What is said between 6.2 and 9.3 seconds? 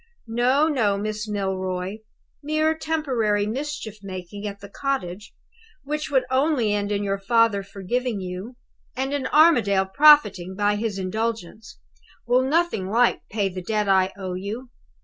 only end in your father forgiving you, and in